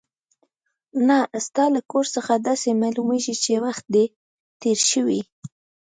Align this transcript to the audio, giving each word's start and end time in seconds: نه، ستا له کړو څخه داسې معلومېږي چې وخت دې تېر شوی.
نه، 1.07 1.17
ستا 1.45 1.65
له 1.75 1.81
کړو 1.89 2.03
څخه 2.15 2.33
داسې 2.47 2.69
معلومېږي 2.81 3.35
چې 3.43 3.53
وخت 3.65 3.85
دې 3.93 4.05
تېر 4.61 4.79
شوی. 4.91 5.21